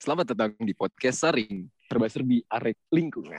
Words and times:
Selamat 0.00 0.32
datang 0.32 0.56
di 0.56 0.72
podcast 0.72 1.28
Saring, 1.28 1.68
serba-serbi 1.84 2.40
arek 2.48 2.88
lingkungan. 2.88 3.36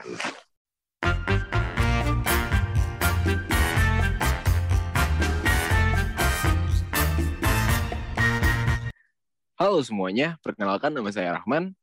Halo 9.58 9.82
semuanya, 9.82 10.38
perkenalkan 10.38 10.94
nama 10.94 11.10
saya 11.10 11.34
Rahman. 11.34 11.74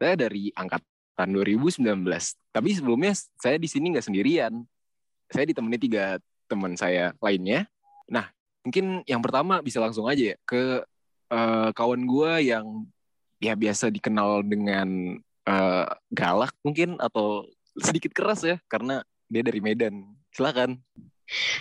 Saya 0.00 0.16
dari 0.16 0.48
angkatan 0.56 1.28
2019. 1.28 1.84
Tapi 2.56 2.70
sebelumnya 2.72 3.12
saya 3.36 3.60
di 3.60 3.68
sini 3.68 3.92
nggak 3.92 4.08
sendirian. 4.08 4.64
Saya 5.28 5.44
ditemani 5.44 5.76
tiga 5.76 6.16
teman 6.48 6.72
saya 6.80 7.12
lainnya. 7.20 7.68
Nah, 8.08 8.32
mungkin 8.64 9.04
yang 9.04 9.20
pertama 9.20 9.60
bisa 9.60 9.76
langsung 9.76 10.08
aja 10.08 10.32
ya 10.32 10.36
ke 10.48 10.80
uh, 11.28 11.68
kawan 11.76 12.08
gue 12.08 12.48
yang 12.48 12.88
ya 13.42 13.58
biasa 13.58 13.90
dikenal 13.90 14.46
dengan 14.46 15.18
uh, 15.50 15.86
galak 16.14 16.54
mungkin 16.62 16.94
atau 17.02 17.42
sedikit 17.74 18.14
keras 18.14 18.46
ya 18.46 18.56
karena 18.70 19.02
dia 19.26 19.42
dari 19.42 19.58
Medan. 19.58 20.14
Silakan. 20.30 20.78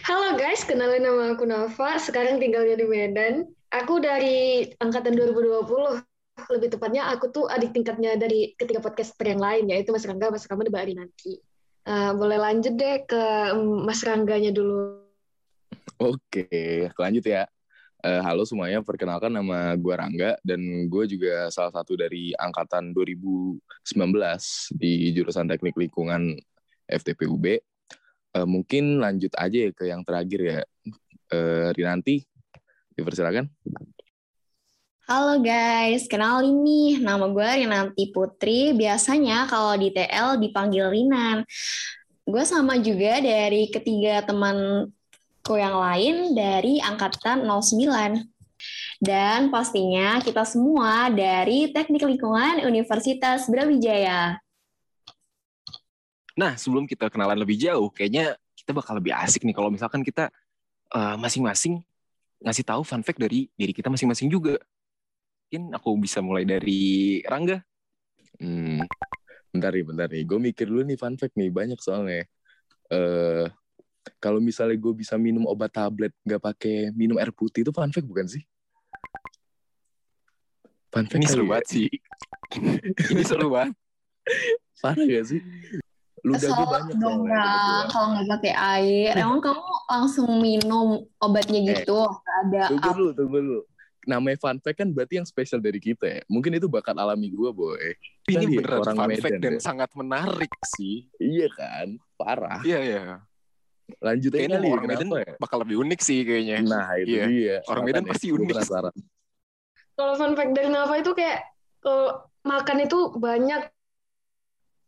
Halo 0.06 0.38
guys, 0.38 0.62
kenalin 0.62 1.02
nama 1.02 1.34
aku 1.34 1.44
Nafa. 1.50 1.98
Sekarang 1.98 2.38
tinggalnya 2.38 2.78
di 2.78 2.86
Medan. 2.86 3.50
Aku 3.74 3.98
dari 3.98 4.70
angkatan 4.78 5.18
2020. 5.18 6.06
Lebih 6.52 6.70
tepatnya 6.76 7.10
aku 7.12 7.32
tuh 7.34 7.46
adik 7.50 7.74
tingkatnya 7.76 8.16
dari 8.16 8.54
ketiga 8.56 8.84
podcaster 8.84 9.28
yang 9.28 9.42
lain 9.42 9.72
yaitu 9.72 9.92
Mas 9.92 10.06
Rangga, 10.06 10.32
Mas 10.32 10.46
Rama, 10.48 10.68
Mbak 10.68 10.82
Ari 10.86 10.94
nanti. 10.96 11.34
Uh, 11.82 12.14
boleh 12.14 12.38
lanjut 12.38 12.78
deh 12.78 13.02
ke 13.10 13.24
Mas 13.58 14.06
Rangganya 14.06 14.54
dulu. 14.54 15.02
Oke, 16.02 16.90
lanjut 16.98 17.26
ya. 17.26 17.48
Uh, 18.02 18.18
halo 18.26 18.42
semuanya, 18.50 18.82
perkenalkan 18.82 19.30
nama 19.30 19.78
gue 19.78 19.94
Rangga 19.94 20.34
dan 20.42 20.58
gue 20.90 21.06
juga 21.06 21.54
salah 21.54 21.70
satu 21.70 21.94
dari 21.94 22.34
angkatan 22.34 22.98
2019 22.98 23.62
di 24.74 25.14
jurusan 25.14 25.46
Teknik 25.46 25.78
Lingkungan 25.78 26.34
FTPUB. 26.90 27.62
Uh, 28.34 28.50
mungkin 28.50 28.98
lanjut 28.98 29.30
aja 29.38 29.70
ke 29.70 29.86
yang 29.86 30.02
terakhir 30.02 30.42
ya, 30.42 30.60
uh, 31.30 31.70
Rinanti. 31.78 32.26
Dipersilakan. 32.98 33.46
Halo 35.06 35.38
guys, 35.38 36.10
kenalin 36.10 36.58
nih, 36.66 37.06
nama 37.06 37.30
gue 37.30 37.50
Rinanti 37.62 38.10
Putri. 38.10 38.74
Biasanya 38.74 39.46
kalau 39.46 39.78
di 39.78 39.94
TL 39.94 40.42
dipanggil 40.42 40.90
Rinan. 40.90 41.46
Gue 42.26 42.50
sama 42.50 42.82
juga 42.82 43.22
dari 43.22 43.70
ketiga 43.70 44.26
temanku 45.42 45.58
yang 45.58 45.74
lain 45.74 46.38
dari 46.38 46.78
angkatan 46.78 47.50
09. 47.50 48.30
Dan 49.02 49.50
pastinya 49.50 50.22
kita 50.22 50.46
semua 50.46 51.10
dari 51.10 51.74
Teknik 51.74 52.06
Lingkungan 52.06 52.62
Universitas 52.62 53.50
Brawijaya. 53.50 54.38
Nah, 56.38 56.54
sebelum 56.54 56.86
kita 56.86 57.10
kenalan 57.10 57.42
lebih 57.42 57.58
jauh, 57.58 57.90
kayaknya 57.90 58.38
kita 58.54 58.70
bakal 58.70 59.02
lebih 59.02 59.18
asik 59.18 59.42
nih 59.42 59.58
kalau 59.58 59.74
misalkan 59.74 60.06
kita 60.06 60.30
uh, 60.94 61.18
masing-masing 61.18 61.82
ngasih 62.46 62.62
tahu 62.62 62.86
fun 62.86 63.02
fact 63.02 63.18
dari 63.18 63.50
diri 63.58 63.74
kita 63.74 63.90
masing-masing 63.90 64.30
juga. 64.30 64.62
Mungkin 65.50 65.74
aku 65.74 65.90
bisa 65.98 66.22
mulai 66.22 66.46
dari 66.46 67.18
Rangga. 67.26 67.66
Hmm, 68.38 68.86
bentar 69.50 69.74
nih, 69.74 69.86
bentar 69.90 70.06
nih. 70.06 70.22
Gue 70.22 70.38
mikir 70.38 70.70
dulu 70.70 70.86
nih 70.86 71.02
fun 71.02 71.18
fact 71.18 71.34
nih, 71.34 71.50
banyak 71.50 71.82
soalnya. 71.82 72.30
Uh, 72.94 73.50
kalau 74.18 74.42
misalnya 74.42 74.78
gue 74.78 74.94
bisa 74.98 75.18
minum 75.18 75.46
obat 75.46 75.74
tablet 75.74 76.14
nggak 76.26 76.42
pakai 76.42 76.90
minum 76.94 77.18
air 77.22 77.30
putih 77.30 77.62
itu 77.62 77.72
fun 77.74 77.94
fact 77.94 78.08
bukan 78.10 78.26
sih? 78.26 78.44
Fun 80.90 81.06
fact 81.06 81.22
Ini 81.22 81.28
seru 81.30 81.46
ya? 81.46 81.50
banget 81.50 81.68
sih. 81.70 81.90
Ini 83.14 83.24
seru 83.24 83.48
banget. 83.54 83.74
Parah 84.82 85.06
gak 85.06 85.26
sih? 85.30 85.42
Ludah 86.22 86.50
gue 86.54 86.68
banyak 86.70 86.96
dong 87.02 87.26
kalau 87.90 88.08
nggak 88.14 88.28
pakai 88.38 88.54
air. 88.54 89.14
Emang 89.22 89.42
kamu 89.42 89.66
langsung 89.90 90.30
minum 90.38 91.06
obatnya 91.18 91.60
eh, 91.62 91.66
gitu? 91.74 91.98
Eh, 91.98 92.14
ada 92.46 92.62
tunggu 92.70 92.90
dulu, 92.94 93.10
tunggu 93.18 93.38
dulu. 93.42 93.62
Namanya 94.06 94.38
fun 94.42 94.58
fact 94.62 94.78
kan 94.82 94.90
berarti 94.90 95.22
yang 95.22 95.28
spesial 95.30 95.62
dari 95.62 95.78
kita 95.78 96.06
ya. 96.06 96.22
Mungkin 96.26 96.58
itu 96.58 96.66
bakat 96.66 96.98
alami 96.98 97.30
gue, 97.30 97.50
boy. 97.54 97.94
Ini 98.30 98.38
kan 98.38 98.50
beneran 98.54 98.80
orang 98.82 98.98
fun 98.98 99.10
Medan, 99.10 99.22
fact 99.22 99.40
dan 99.42 99.54
ya. 99.54 99.62
sangat 99.62 99.90
menarik 99.98 100.54
sih. 100.78 101.10
Iya 101.18 101.48
kan? 101.54 101.88
Parah. 102.18 102.62
Iya, 102.66 102.80
iya. 102.82 103.02
Lanjut 104.00 104.32
aja 104.38 104.48
kali. 104.58 104.68
Orang 104.72 104.88
Medan 104.88 105.08
ya? 105.12 105.36
bakal 105.36 105.58
lebih 105.66 105.76
unik 105.84 106.00
sih 106.00 106.24
kayaknya. 106.24 106.56
Nah, 106.64 106.96
itu 106.96 107.12
iya. 107.12 107.26
dia. 107.28 107.58
Orang 107.68 107.84
Medan 107.84 108.04
pasti 108.08 108.32
unik. 108.32 108.56
Kalau 109.98 110.14
fun 110.16 110.34
fact 110.34 110.52
dari 110.56 110.70
Nafa 110.72 110.96
itu 111.04 111.12
kayak 111.12 111.44
kalau 111.84 112.32
makan 112.42 112.78
itu 112.86 113.00
banyak 113.18 113.62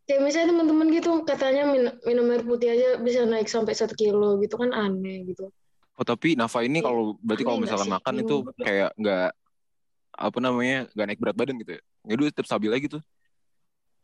kayak 0.04 0.22
misalnya 0.22 0.48
teman-teman 0.52 0.88
gitu 0.92 1.12
katanya 1.24 1.64
min 1.64 1.84
minum 2.04 2.28
air 2.34 2.44
putih 2.44 2.76
aja 2.76 2.90
bisa 3.00 3.24
naik 3.24 3.48
sampai 3.48 3.72
satu 3.72 3.96
kilo 3.96 4.36
gitu 4.44 4.60
kan 4.60 4.76
aneh 4.76 5.24
gitu 5.32 5.48
oh 5.96 6.06
tapi 6.06 6.36
Nafa 6.36 6.60
ini 6.68 6.84
kalau 6.84 7.16
berarti 7.24 7.44
kalau 7.48 7.60
misalkan 7.64 7.88
makan 7.88 8.16
itu 8.20 8.44
kayak 8.60 8.92
nggak 9.00 9.30
apa 10.14 10.38
namanya 10.44 10.92
nggak 10.92 11.08
naik 11.08 11.20
berat 11.24 11.38
badan 11.40 11.56
gitu 11.64 11.72
ya 11.80 11.82
ya 12.04 12.14
dulu 12.20 12.28
tetap 12.28 12.48
stabil 12.52 12.70
aja 12.76 12.82
gitu 12.84 13.00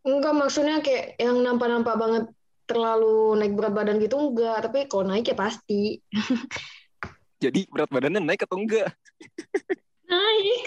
enggak 0.08 0.34
maksudnya 0.34 0.80
kayak 0.80 1.20
yang 1.20 1.38
nampak-nampak 1.44 1.96
banget 2.00 2.24
terlalu 2.70 3.42
naik 3.42 3.58
berat 3.58 3.74
badan 3.74 3.98
gitu 3.98 4.22
enggak. 4.22 4.70
Tapi 4.70 4.86
kalau 4.86 5.10
naik 5.10 5.26
ya 5.26 5.34
pasti. 5.34 5.98
Jadi 7.44 7.66
berat 7.74 7.90
badannya 7.90 8.22
naik 8.22 8.46
atau 8.46 8.62
enggak? 8.62 8.94
Naik. 10.06 10.64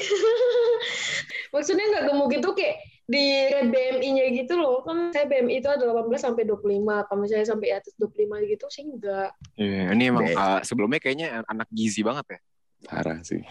Maksudnya 1.55 1.85
nggak 1.87 2.05
gemuk 2.11 2.29
gitu 2.35 2.51
kayak 2.59 2.83
di 3.07 3.25
red 3.51 3.69
BMI-nya 3.71 4.25
gitu 4.35 4.59
loh. 4.59 4.83
Kan 4.83 5.15
saya 5.15 5.31
BMI 5.31 5.63
itu 5.63 5.69
ada 5.71 5.85
18 5.87 6.11
sampai 6.19 6.43
25 6.49 7.07
kalau 7.07 7.19
misalnya 7.23 7.47
sampai 7.47 7.69
atas 7.77 7.95
25 8.01 8.51
gitu 8.51 8.67
sih 8.73 8.83
enggak. 8.83 9.31
Yeah, 9.55 9.95
ini 9.95 10.11
emang 10.11 10.27
uh, 10.35 10.61
sebelumnya 10.67 10.99
kayaknya 10.99 11.47
anak 11.47 11.71
gizi 11.71 12.03
banget 12.03 12.27
ya. 12.35 12.41
Parah 12.83 13.23
sih. 13.23 13.47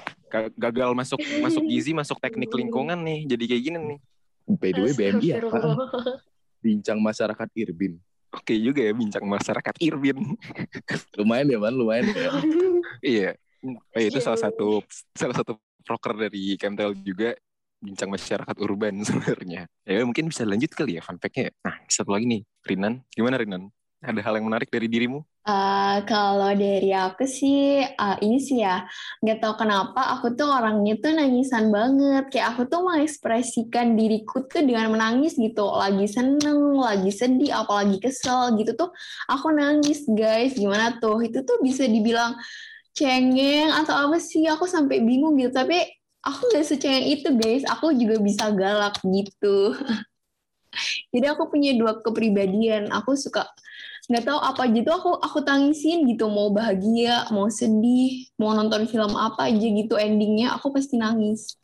Gagal 0.59 0.91
masuk 0.91 1.23
masuk 1.39 1.63
gizi 1.71 1.95
masuk 1.95 2.19
teknik 2.19 2.51
lingkungan 2.51 2.99
nih. 2.99 3.31
Jadi 3.31 3.43
kayak 3.47 3.63
gini 3.63 3.77
nih. 3.95 3.99
By 4.51 4.75
the 4.75 4.81
way 4.83 4.93
BMI 4.97 5.27
ya? 5.29 5.39
Bincang 6.61 6.99
masyarakat 6.99 7.47
Irbin 7.55 8.01
Oke 8.31 8.55
juga 8.55 8.79
ya 8.79 8.95
bincang 8.95 9.27
masyarakat 9.27 9.75
Irbin. 9.83 10.17
lumayan 11.19 11.47
ya 11.51 11.59
man, 11.59 11.75
lumayan 11.75 12.07
ya. 12.15 12.29
iya. 13.03 13.29
Oh, 13.61 14.01
itu 14.01 14.17
salah 14.23 14.39
satu 14.39 14.81
salah 15.13 15.35
satu 15.37 15.59
proker 15.83 16.17
dari 16.17 16.55
Kemtel 16.55 16.95
juga 17.03 17.35
bincang 17.81 18.13
masyarakat 18.13 18.55
urban 18.61 19.01
sebenarnya. 19.07 19.67
Ya 19.83 20.05
mungkin 20.05 20.29
bisa 20.29 20.45
lanjut 20.45 20.71
kali 20.71 20.95
ya 20.97 21.01
fun 21.03 21.17
fact-nya. 21.17 21.51
Nah, 21.65 21.75
satu 21.89 22.13
lagi 22.13 22.29
nih, 22.29 22.41
Rinan. 22.63 23.03
Gimana 23.11 23.41
Rinan? 23.41 23.67
Ada 24.01 24.17
hal 24.25 24.41
yang 24.41 24.49
menarik 24.49 24.73
dari 24.73 24.89
dirimu? 24.89 25.21
Uh, 25.45 26.01
kalau 26.09 26.49
dari 26.57 26.89
aku 26.89 27.25
sih, 27.29 27.85
uh, 27.85 28.17
ini 28.17 28.41
sih 28.41 28.65
ya, 28.65 28.85
nggak 29.21 29.41
tahu 29.41 29.61
kenapa 29.61 30.17
aku 30.17 30.33
tuh 30.33 30.49
orangnya 30.49 30.97
tuh 30.97 31.13
nangisan 31.13 31.69
banget. 31.69 32.33
Kayak 32.33 32.57
aku 32.57 32.61
tuh 32.65 32.81
mengekspresikan 32.81 33.93
diriku 33.93 34.41
tuh 34.49 34.65
dengan 34.65 34.89
menangis 34.89 35.37
gitu. 35.37 35.69
Lagi 35.69 36.09
seneng, 36.09 36.77
lagi 36.81 37.13
sedih, 37.13 37.53
apalagi 37.53 38.01
kesel 38.01 38.57
gitu 38.57 38.73
tuh, 38.73 38.89
aku 39.29 39.53
nangis 39.53 40.05
guys. 40.09 40.57
Gimana 40.57 40.97
tuh? 40.97 41.21
Itu 41.21 41.45
tuh 41.45 41.61
bisa 41.61 41.85
dibilang 41.85 42.33
cengeng 42.97 43.69
atau 43.85 44.09
apa 44.09 44.17
sih? 44.17 44.49
Aku 44.49 44.65
sampai 44.65 44.97
bingung 45.05 45.37
gitu. 45.37 45.53
Tapi 45.53 46.01
aku 46.21 46.53
gak 46.53 46.65
secengeng 46.69 47.07
itu 47.17 47.29
guys 47.33 47.65
aku 47.65 47.93
juga 47.97 48.21
bisa 48.21 48.53
galak 48.53 48.97
gitu 49.01 49.73
jadi 51.13 51.33
aku 51.33 51.49
punya 51.49 51.73
dua 51.73 51.97
kepribadian 51.99 52.93
aku 52.93 53.17
suka 53.17 53.49
nggak 54.09 54.25
tahu 54.25 54.39
apa 54.41 54.63
gitu 54.73 54.89
aku 54.89 55.11
aku 55.21 55.39
tangisin 55.45 56.07
gitu. 56.09 56.25
Mau 56.31 56.49
bahagia 56.49 57.29
mau 57.29 57.51
sedih 57.51 58.25
mau 58.41 58.55
nonton 58.55 58.89
film 58.89 59.13
apa 59.13 59.49
aja 59.51 59.67
gitu 59.67 59.97
endingnya 59.99 60.57
aku 60.57 60.73
pasti 60.73 60.97
nangis. 60.97 61.57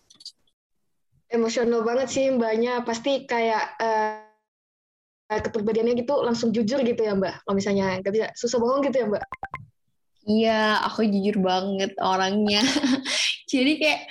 Emosional 1.28 1.82
banget 1.82 2.08
sih 2.14 2.26
mbaknya. 2.34 2.86
Pasti 2.86 3.26
kayak 3.26 3.66
uh, 3.82 4.28
kepribadiannya 5.28 6.00
gitu 6.00 6.24
langsung 6.24 6.56
jujur 6.56 6.80
gitu 6.84 7.02
ya 7.04 7.18
mbak. 7.18 7.44
Kalau 7.44 7.56
misalnya 7.56 8.00
nggak 8.00 8.14
bisa 8.14 8.28
susah 8.38 8.58
bohong 8.62 8.86
gitu 8.88 9.04
ya 9.04 9.08
mbak? 9.12 9.26
Iya, 10.28 10.84
aku 10.84 11.08
jujur 11.08 11.40
banget 11.40 11.96
orangnya. 12.04 12.60
Jadi 13.52 13.80
kayak 13.80 14.02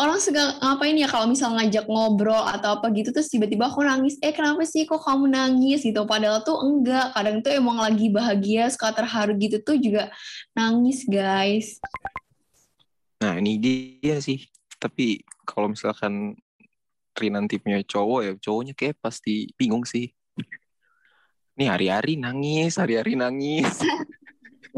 orang 0.00 0.16
suka 0.16 0.56
ngapain 0.64 0.96
ya 0.96 1.04
kalau 1.04 1.28
misal 1.28 1.52
ngajak 1.52 1.84
ngobrol 1.84 2.40
atau 2.48 2.80
apa 2.80 2.88
gitu 2.96 3.12
terus 3.12 3.28
tiba-tiba 3.28 3.68
aku 3.68 3.84
nangis 3.84 4.16
eh 4.24 4.32
kenapa 4.32 4.64
sih 4.64 4.88
kok 4.88 5.04
kamu 5.04 5.28
nangis? 5.28 5.84
Gitu. 5.84 6.00
Padahal 6.08 6.40
tuh 6.40 6.56
enggak 6.64 7.12
kadang 7.12 7.44
tuh 7.44 7.52
emang 7.52 7.76
lagi 7.76 8.08
bahagia 8.08 8.72
suka 8.72 8.96
terharu 8.96 9.36
gitu 9.36 9.60
tuh 9.60 9.76
juga 9.76 10.08
nangis 10.56 11.04
guys. 11.04 11.76
Nah 13.20 13.36
ini 13.36 13.60
dia 13.60 14.16
sih. 14.24 14.48
Tapi 14.80 15.20
kalau 15.44 15.70
misalkan 15.70 16.34
Rinan 17.12 17.44
tipnya 17.44 17.84
cowok 17.84 18.20
ya 18.24 18.32
cowoknya 18.40 18.72
kayak 18.72 18.96
pasti 18.98 19.52
bingung 19.60 19.84
sih. 19.84 20.08
Nih 21.60 21.68
hari-hari 21.68 22.16
nangis 22.16 22.80
hari-hari 22.80 23.20
nangis 23.20 23.84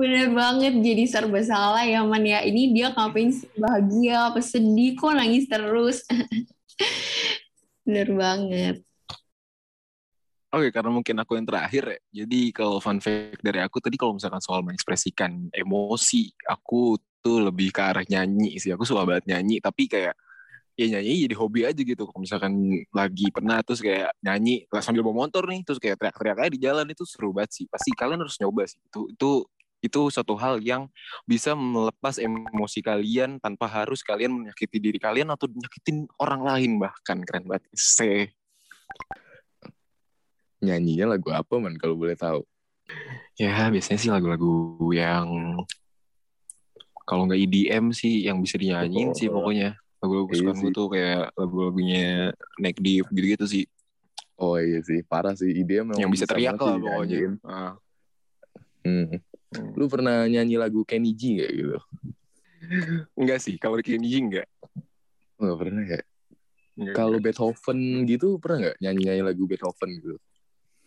Bener 0.03 0.35
banget 0.35 0.83
jadi 0.83 1.07
serba 1.07 1.39
salah 1.47 1.87
ya 1.87 2.03
man 2.03 2.27
ya. 2.27 2.43
Ini 2.43 2.75
dia 2.75 2.91
ngapain 2.91 3.31
bahagia 3.55 4.35
apa 4.35 4.43
sedih 4.43 4.99
kok 4.99 5.15
nangis 5.15 5.47
terus. 5.47 6.03
Bener 7.87 8.11
banget. 8.11 8.83
Oke, 10.51 10.75
karena 10.75 10.91
mungkin 10.91 11.17
aku 11.23 11.39
yang 11.39 11.47
terakhir 11.47 11.85
ya. 11.87 11.99
Jadi 12.27 12.51
kalau 12.51 12.83
fun 12.83 12.99
fact 12.99 13.47
dari 13.47 13.63
aku 13.63 13.79
tadi 13.79 13.95
kalau 13.95 14.19
misalkan 14.19 14.43
soal 14.43 14.67
mengekspresikan 14.67 15.55
emosi, 15.55 16.35
aku 16.51 16.99
tuh 17.23 17.47
lebih 17.47 17.71
ke 17.71 17.81
arah 17.81 18.03
nyanyi 18.03 18.59
sih. 18.59 18.75
Aku 18.75 18.83
suka 18.83 19.07
banget 19.07 19.31
nyanyi, 19.31 19.63
tapi 19.63 19.87
kayak 19.87 20.19
ya 20.75 20.99
nyanyi 20.99 21.31
jadi 21.31 21.35
hobi 21.39 21.63
aja 21.63 21.79
gitu. 21.79 22.11
Kalau 22.11 22.21
misalkan 22.21 22.53
lagi 22.91 23.31
pernah 23.31 23.63
terus 23.63 23.79
kayak 23.79 24.13
nyanyi 24.19 24.67
sambil 24.83 25.07
bawa 25.07 25.25
motor 25.25 25.47
nih, 25.47 25.63
terus 25.63 25.79
kayak 25.79 25.97
teriak-teriak 25.97 26.39
aja 26.43 26.51
di 26.51 26.61
jalan 26.61 26.87
itu 26.91 27.07
seru 27.07 27.31
banget 27.31 27.63
sih. 27.63 27.65
Pasti 27.71 27.95
kalian 27.95 28.21
harus 28.21 28.37
nyoba 28.43 28.67
sih. 28.67 28.83
Itu 28.83 29.09
itu 29.09 29.31
itu 29.82 30.00
suatu 30.14 30.38
hal 30.38 30.62
yang 30.62 30.87
bisa 31.26 31.58
melepas 31.58 32.17
emosi 32.23 32.81
kalian 32.81 33.43
tanpa 33.43 33.67
harus 33.67 34.00
kalian 34.06 34.31
menyakiti 34.31 34.79
diri 34.79 35.02
kalian 35.02 35.34
atau 35.34 35.50
menyakitin 35.50 36.06
orang 36.23 36.46
lain 36.46 36.79
bahkan 36.79 37.19
keren 37.26 37.50
banget. 37.50 37.67
Se 37.75 38.31
Nyanyinya 40.62 41.19
lagu 41.19 41.34
apa 41.34 41.58
man 41.58 41.75
kalau 41.75 41.99
boleh 41.99 42.14
tahu? 42.14 42.46
Ya 43.34 43.67
biasanya 43.67 43.99
sih 43.99 44.11
lagu-lagu 44.14 44.79
yang 44.94 45.58
kalau 47.02 47.26
nggak 47.26 47.43
EDM 47.43 47.90
sih 47.90 48.23
yang 48.31 48.38
bisa 48.38 48.55
dinyanyiin 48.55 49.11
sih 49.19 49.26
Oh, 49.26 49.43
pokoknya 49.43 49.75
lagu-lagu 49.99 50.31
iya 50.31 50.32
kesukaan 50.38 50.58
gue 50.62 50.70
sih. 50.70 50.76
tuh 50.79 50.87
kayak 50.94 51.23
lagu-lagunya 51.34 52.05
Neck 52.62 52.79
Deep 52.79 53.06
gitu-gitu 53.11 53.46
sih 53.50 53.64
Oh 54.43 54.58
iya 54.58 54.82
sih, 54.82 55.06
parah 55.06 55.38
sih. 55.38 55.55
Ide 55.55 55.87
memang 55.87 56.02
yang 56.02 56.11
bisa 56.11 56.26
teriak 56.26 56.58
lah 56.58 56.75
sih 56.75 56.82
pokoknya. 56.82 57.19
Hmm. 58.82 59.23
Hmm. 59.53 59.73
Lu 59.77 59.85
pernah 59.89 60.25
nyanyi 60.25 60.57
lagu 60.57 60.81
Kenny 60.89 61.13
G 61.13 61.45
gak 61.45 61.53
gitu? 61.53 61.79
Enggak 63.19 63.39
sih, 63.45 63.61
kalau 63.61 63.77
Kenny 63.85 64.09
G 64.09 64.15
enggak. 64.21 64.49
Enggak 65.37 65.57
pernah 65.61 65.85
ya? 65.85 66.01
Kalau. 66.97 67.21
Beethoven 67.21 68.09
gitu 68.09 68.41
pernah 68.41 68.59
nggak 68.65 68.77
nyanyi-nyanyi 68.81 69.23
lagu 69.23 69.45
Beethoven 69.45 69.91
gitu? 70.01 70.17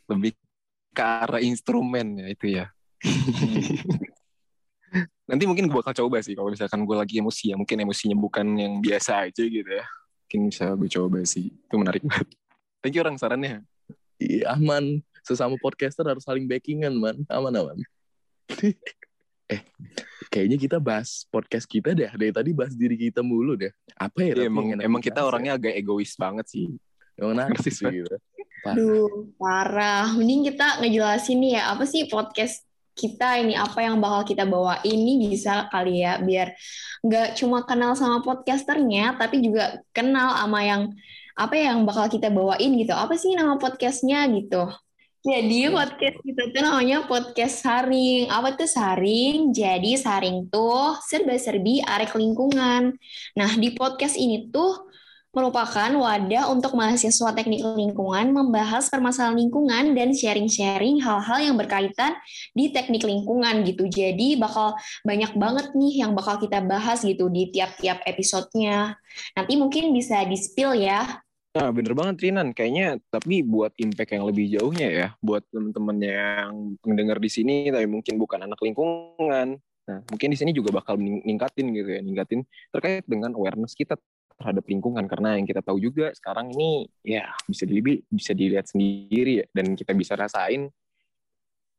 lebih 0.05 0.37
ke 0.95 1.03
arah 1.03 1.41
instrumen 1.41 2.21
ya 2.21 2.27
itu 2.29 2.45
ya. 2.61 2.65
Nanti 5.29 5.43
mungkin 5.49 5.67
gue 5.67 5.77
bakal 5.81 6.05
coba 6.05 6.21
sih 6.21 6.37
kalau 6.37 6.53
misalkan 6.53 6.85
gue 6.85 6.95
lagi 6.95 7.17
emosi 7.17 7.51
ya, 7.51 7.55
mungkin 7.57 7.81
emosinya 7.81 8.15
bukan 8.15 8.45
yang 8.55 8.73
biasa 8.79 9.27
aja 9.27 9.43
gitu 9.43 9.65
ya. 9.65 9.85
Mungkin 10.25 10.39
bisa 10.53 10.65
gue 10.77 10.89
coba 10.89 11.19
sih. 11.25 11.51
Itu 11.51 11.75
menarik 11.81 12.05
banget. 12.05 12.29
Thank 12.85 12.95
you 12.95 13.01
orang 13.01 13.17
sarannya. 13.17 13.65
Iya 14.21 14.55
aman. 14.55 15.01
Sesama 15.25 15.57
podcaster 15.57 16.05
harus 16.05 16.21
saling 16.21 16.45
backingan 16.45 16.93
man. 16.93 17.17
Aman 17.27 17.57
aman. 17.57 17.77
eh 19.53 19.61
kayaknya 20.29 20.57
kita 20.57 20.77
bahas 20.81 21.23
podcast 21.29 21.69
kita 21.69 21.93
deh. 21.93 22.09
Dari 22.09 22.33
tadi 22.33 22.51
bahas 22.51 22.73
diri 22.73 22.97
kita 22.97 23.21
mulu 23.21 23.55
deh. 23.55 23.71
Apa 23.95 24.25
ya? 24.25 24.33
Tapi 24.35 24.47
emang 24.49 24.65
emang 24.81 25.01
kita 25.01 25.21
dibahas 25.21 25.29
orangnya 25.29 25.53
agak 25.57 25.73
egois 25.77 26.13
banget 26.17 26.45
sih. 26.49 26.65
ya? 26.67 26.73
Emang 27.15 27.33
narsis 27.39 27.77
gitu. 27.85 28.15
Parah. 28.65 28.75
Duh, 28.75 29.29
parah. 29.37 30.05
Mending 30.17 30.51
kita 30.51 30.81
ngejelasin 30.81 31.37
nih 31.37 31.51
ya, 31.61 31.63
apa 31.71 31.85
sih 31.85 32.09
podcast 32.09 32.65
kita 32.95 33.43
ini, 33.43 33.53
apa 33.53 33.83
yang 33.83 33.99
bakal 33.99 34.23
kita 34.23 34.47
bawa 34.47 34.79
ini 34.87 35.29
bisa 35.29 35.67
kali 35.67 36.01
ya, 36.01 36.17
biar 36.17 36.55
nggak 37.03 37.35
cuma 37.35 37.67
kenal 37.67 37.93
sama 37.93 38.23
podcasternya, 38.23 39.19
tapi 39.19 39.43
juga 39.43 39.83
kenal 39.91 40.31
sama 40.33 40.63
yang 40.63 40.81
apa 41.35 41.55
yang 41.59 41.83
bakal 41.83 42.07
kita 42.07 42.31
bawain 42.31 42.71
gitu. 42.79 42.95
Apa 42.95 43.19
sih 43.19 43.35
nama 43.35 43.59
podcastnya 43.59 44.23
gitu? 44.31 44.71
Jadi 45.25 45.73
podcast 45.73 46.21
kita 46.21 46.43
tuh 46.53 46.61
namanya 46.61 46.97
podcast 47.09 47.65
saring. 47.65 48.29
Apa 48.29 48.53
tuh 48.53 48.69
saring? 48.69 49.49
Jadi 49.49 49.97
saring 49.97 50.53
tuh 50.53 51.01
serba-serbi 51.01 51.81
arek 51.81 52.13
lingkungan. 52.13 52.93
Nah, 53.33 53.51
di 53.57 53.73
podcast 53.73 54.21
ini 54.21 54.53
tuh 54.53 54.85
merupakan 55.33 55.89
wadah 55.97 56.53
untuk 56.53 56.77
mahasiswa 56.77 57.33
teknik 57.33 57.59
lingkungan 57.59 58.37
membahas 58.37 58.87
permasalahan 58.93 59.35
lingkungan 59.35 59.97
dan 59.97 60.13
sharing-sharing 60.13 61.01
hal-hal 61.01 61.41
yang 61.41 61.57
berkaitan 61.57 62.13
di 62.53 62.69
teknik 62.69 63.01
lingkungan 63.01 63.65
gitu. 63.65 63.89
Jadi 63.89 64.37
bakal 64.37 64.77
banyak 65.01 65.33
banget 65.33 65.73
nih 65.73 66.05
yang 66.05 66.13
bakal 66.13 66.37
kita 66.37 66.61
bahas 66.61 67.01
gitu 67.01 67.33
di 67.33 67.49
tiap-tiap 67.49 68.05
episodenya. 68.05 68.93
Nanti 69.33 69.57
mungkin 69.57 69.89
bisa 69.89 70.21
di-spill 70.21 70.85
ya. 70.85 71.24
Nah, 71.55 71.71
bener 71.71 71.95
banget 71.95 72.15
Rinan. 72.19 72.51
Kayaknya 72.51 72.99
tapi 73.07 73.39
buat 73.39 73.71
impact 73.79 74.11
yang 74.11 74.27
lebih 74.27 74.45
jauhnya 74.59 74.87
ya, 74.91 75.07
buat 75.23 75.39
temen-temen 75.55 75.97
yang 76.03 76.51
mendengar 76.83 77.15
di 77.15 77.31
sini 77.31 77.71
tapi 77.71 77.87
mungkin 77.87 78.19
bukan 78.19 78.43
anak 78.43 78.59
lingkungan. 78.59 79.55
Nah, 79.85 79.99
mungkin 80.11 80.29
di 80.33 80.37
sini 80.37 80.51
juga 80.51 80.75
bakal 80.75 80.99
ningkatin 80.99 81.71
gitu 81.71 81.89
ya, 81.95 82.01
ningkatin 82.03 82.43
terkait 82.75 83.07
dengan 83.07 83.31
awareness 83.31 83.71
kita 83.71 83.95
terhadap 84.35 84.67
lingkungan 84.67 85.07
karena 85.07 85.39
yang 85.39 85.47
kita 85.47 85.63
tahu 85.63 85.79
juga 85.79 86.11
sekarang 86.11 86.51
ini 86.51 86.91
ya 87.07 87.31
bisa 87.47 87.63
dilihat 87.63 88.03
bisa 88.11 88.35
dilihat 88.35 88.65
sendiri 88.67 89.39
ya 89.39 89.45
dan 89.55 89.79
kita 89.79 89.95
bisa 89.95 90.19
rasain 90.19 90.67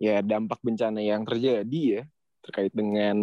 ya 0.00 0.24
dampak 0.24 0.64
bencana 0.64 1.04
yang 1.04 1.28
terjadi 1.28 2.00
ya 2.00 2.02
terkait 2.40 2.72
dengan 2.72 3.16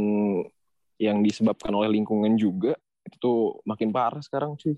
yang 1.02 1.26
disebabkan 1.26 1.74
oleh 1.74 1.90
lingkungan 1.98 2.38
juga 2.38 2.78
itu 3.10 3.18
tuh 3.18 3.40
makin 3.66 3.90
parah 3.90 4.22
sekarang 4.22 4.54
cuy. 4.54 4.78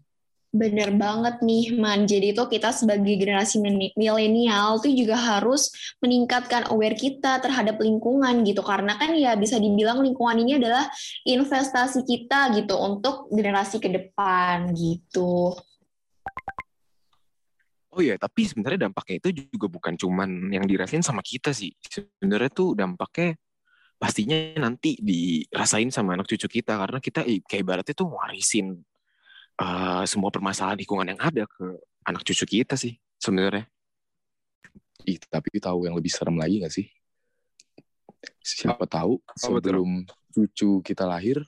Bener 0.56 0.96
banget 0.96 1.44
nih, 1.44 1.76
Man. 1.76 2.08
Jadi 2.08 2.32
tuh 2.32 2.48
kita 2.48 2.72
sebagai 2.72 3.20
generasi 3.20 3.60
milenial 4.00 4.80
tuh 4.80 4.88
juga 4.96 5.20
harus 5.20 5.68
meningkatkan 6.00 6.72
aware 6.72 6.96
kita 6.96 7.44
terhadap 7.44 7.76
lingkungan 7.84 8.48
gitu. 8.48 8.64
Karena 8.64 8.96
kan 8.96 9.12
ya 9.20 9.36
bisa 9.36 9.60
dibilang 9.60 10.00
lingkungan 10.00 10.40
ini 10.40 10.56
adalah 10.56 10.88
investasi 11.28 12.08
kita 12.08 12.56
gitu 12.56 12.72
untuk 12.80 13.28
generasi 13.36 13.84
ke 13.84 13.92
depan 13.92 14.72
gitu. 14.72 15.52
Oh 17.92 18.00
iya, 18.00 18.16
tapi 18.16 18.48
sebenarnya 18.48 18.88
dampaknya 18.88 19.20
itu 19.20 19.52
juga 19.52 19.68
bukan 19.68 20.00
cuman 20.00 20.56
yang 20.56 20.64
dirasain 20.64 21.04
sama 21.04 21.20
kita 21.20 21.52
sih. 21.52 21.76
Sebenarnya 21.84 22.52
tuh 22.56 22.80
dampaknya 22.80 23.36
pastinya 24.00 24.40
nanti 24.64 24.96
dirasain 25.04 25.92
sama 25.92 26.16
anak 26.16 26.32
cucu 26.32 26.48
kita 26.48 26.80
karena 26.80 27.00
kita 27.04 27.28
kayak 27.44 27.60
ibaratnya 27.60 27.96
tuh 27.96 28.08
warisin 28.08 28.80
eh, 29.56 30.04
semua 30.08 30.30
permasalahan 30.32 30.78
lingkungan 30.78 31.08
yang 31.16 31.20
ada 31.20 31.44
ke 31.48 31.66
anak 32.04 32.22
cucu 32.24 32.46
kita 32.46 32.76
sih 32.76 32.96
sebenarnya. 33.18 33.66
Ih, 35.06 35.22
tapi 35.30 35.62
tahu 35.62 35.86
yang 35.86 35.94
lebih 35.94 36.10
serem 36.10 36.34
lagi 36.36 36.62
gak 36.62 36.74
sih? 36.74 36.88
Siapa 38.42 38.86
tahu 38.90 39.22
sebelum 39.38 40.06
cucu 40.34 40.82
kita 40.82 41.06
lahir, 41.06 41.42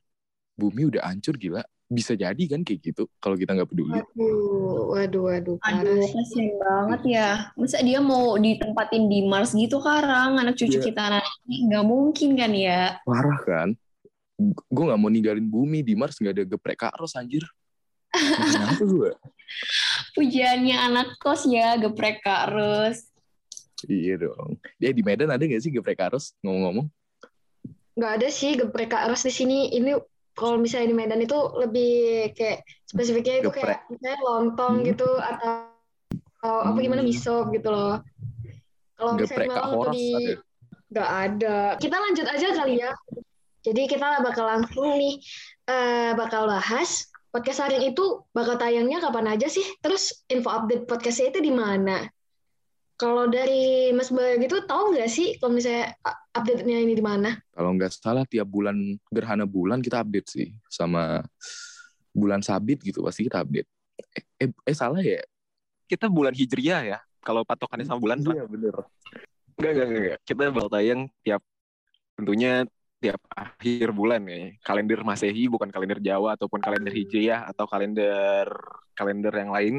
bumi 0.54 0.90
udah 0.94 1.10
hancur 1.10 1.38
gila. 1.38 1.66
Bisa 1.88 2.20
jadi 2.20 2.44
kan 2.52 2.68
kayak 2.68 2.84
gitu 2.84 3.08
kalau 3.18 3.40
kita 3.40 3.56
nggak 3.56 3.70
peduli. 3.72 3.96
Waduh, 3.96 4.92
waduh, 4.92 5.24
waduh, 5.32 5.56
Aduh, 5.64 6.04
sih. 6.04 6.12
kasihan 6.12 6.48
banget 6.60 7.02
ya. 7.08 7.30
Masa 7.56 7.80
dia 7.80 8.04
mau 8.04 8.36
ditempatin 8.36 9.08
di 9.08 9.24
Mars 9.24 9.56
gitu 9.56 9.80
karang 9.80 10.36
anak 10.36 10.60
cucu 10.60 10.78
Iya. 10.78 10.84
kita 10.84 11.04
nanti? 11.08 11.54
Nggak 11.64 11.86
mungkin 11.88 12.30
kan 12.36 12.52
ya? 12.52 13.00
Parah 13.08 13.40
kan? 13.40 13.70
Gue 14.68 14.84
nggak 14.84 15.00
mau 15.00 15.08
ninggalin 15.08 15.48
bumi 15.48 15.80
di 15.80 15.96
Mars 15.96 16.20
nggak 16.20 16.36
ada 16.36 16.44
geprek 16.44 16.78
karos 16.84 17.16
anjir. 17.16 17.48
Kenapa 18.18 18.84
gue? 18.84 19.12
Pujiannya 20.14 20.76
anak 20.76 21.08
kos 21.22 21.48
ya, 21.48 21.78
geprek 21.80 22.20
Kak 22.22 22.52
Rus. 22.52 23.08
Iya 23.86 24.18
dong. 24.26 24.58
Dia 24.82 24.90
di 24.90 25.06
Medan 25.06 25.30
ada 25.30 25.40
nggak 25.40 25.62
sih 25.62 25.70
geprek 25.70 26.02
karos 26.02 26.34
ngomong-ngomong? 26.42 26.90
Nggak 27.94 28.12
ada 28.22 28.28
sih 28.30 28.58
geprek 28.58 28.90
Kak 28.90 29.06
Ros 29.08 29.22
di 29.22 29.30
sini. 29.30 29.70
Ini 29.70 29.94
kalau 30.34 30.58
misalnya 30.58 30.90
di 30.94 30.98
Medan 30.98 31.22
itu 31.22 31.38
lebih 31.58 31.94
kayak 32.34 32.66
spesifiknya 32.86 33.46
itu 33.46 33.50
kayak 33.54 33.86
misalnya 33.88 34.20
lontong 34.26 34.82
Hmm. 34.82 34.88
gitu 34.90 35.10
atau, 35.18 35.70
atau 36.42 36.54
apa 36.74 36.78
gimana 36.82 37.02
Hmm. 37.06 37.10
miso 37.10 37.46
gitu 37.54 37.70
loh. 37.70 38.02
Kalau 38.98 39.14
misalnya 39.14 39.46
Geprek 39.46 39.50
Malang 39.54 39.74
Horas 39.78 39.94
di 39.94 40.06
ada. 40.10 40.34
nggak 40.88 41.10
ada. 41.14 41.58
Kita 41.78 41.96
lanjut 42.02 42.28
aja 42.28 42.48
kali 42.58 42.74
ya. 42.82 42.92
Jadi 43.62 43.82
kita 43.86 44.08
bakal 44.26 44.46
langsung 44.48 44.90
nih 44.98 45.22
eh, 45.68 46.12
bakal 46.18 46.48
bahas 46.50 47.06
podcast 47.32 47.64
saring 47.64 47.94
itu 47.94 48.24
bakal 48.32 48.56
tayangnya 48.56 49.04
kapan 49.04 49.36
aja 49.36 49.48
sih? 49.52 49.64
Terus 49.84 50.26
info 50.32 50.50
update 50.52 50.88
podcastnya 50.88 51.36
itu 51.36 51.40
di 51.44 51.54
mana? 51.54 52.08
Kalau 52.98 53.30
dari 53.30 53.94
Mas 53.94 54.10
Bayu 54.10 54.42
gitu 54.42 54.66
tahu 54.66 54.98
nggak 54.98 55.06
sih 55.06 55.38
kalau 55.38 55.54
misalnya 55.54 55.94
update-nya 56.34 56.82
ini 56.82 56.98
di 56.98 57.06
mana? 57.06 57.38
Kalau 57.54 57.78
nggak 57.78 57.94
salah 57.94 58.26
tiap 58.26 58.50
bulan 58.50 58.98
gerhana 59.14 59.46
bulan 59.46 59.86
kita 59.86 60.02
update 60.02 60.28
sih 60.34 60.48
sama 60.66 61.22
bulan 62.10 62.42
sabit 62.42 62.82
gitu 62.82 63.06
pasti 63.06 63.30
kita 63.30 63.46
update. 63.46 63.70
Eh, 64.18 64.24
eh, 64.42 64.50
eh, 64.50 64.76
salah 64.76 64.98
ya? 65.06 65.22
Kita 65.86 66.10
bulan 66.10 66.34
hijriah 66.34 66.98
ya. 66.98 67.00
Kalau 67.22 67.46
patokannya 67.46 67.86
sama 67.86 68.02
bulan 68.02 68.18
Iya 68.26 68.50
bener. 68.50 68.76
Enggak, 69.58 69.72
enggak, 69.74 69.86
enggak, 69.86 70.02
enggak. 70.02 70.20
Kita 70.26 70.42
bakal 70.50 70.70
tayang 70.74 71.02
tiap 71.22 71.42
tentunya 72.18 72.66
tiap 72.98 73.22
akhir 73.30 73.94
bulan 73.94 74.26
ya. 74.26 74.54
Kalender 74.66 75.02
Masehi 75.06 75.46
bukan 75.50 75.70
kalender 75.70 76.02
Jawa 76.02 76.34
ataupun 76.34 76.62
kalender 76.62 76.94
Hijriah 76.94 77.46
atau 77.50 77.70
kalender 77.70 78.50
kalender 78.98 79.34
yang 79.34 79.52
lain. 79.54 79.76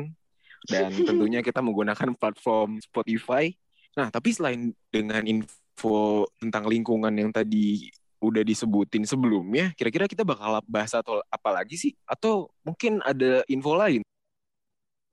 Dan 0.67 0.91
tentunya 1.09 1.43
kita 1.43 1.59
menggunakan 1.63 2.15
platform 2.15 2.79
Spotify. 2.83 3.51
Nah, 3.99 4.11
tapi 4.15 4.31
selain 4.31 4.71
dengan 4.91 5.27
info 5.27 6.27
tentang 6.39 6.71
lingkungan 6.71 7.11
yang 7.15 7.35
tadi 7.35 7.91
udah 8.19 8.43
disebutin 8.43 9.07
sebelumnya, 9.07 9.71
kira-kira 9.79 10.11
kita 10.11 10.27
bakal 10.27 10.59
bahas 10.67 10.91
atau 10.95 11.23
apa 11.31 11.51
lagi 11.55 11.79
sih? 11.79 11.93
Atau 12.03 12.51
mungkin 12.67 12.99
ada 13.07 13.47
info 13.47 13.79
lain? 13.79 14.03